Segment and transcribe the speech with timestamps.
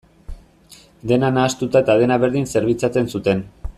[1.11, 3.45] Dena nahastuta eta dena berdin zerbitzatzen zuten.